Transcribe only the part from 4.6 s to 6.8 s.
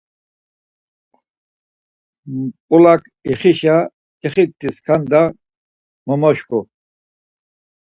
skanda momoşku.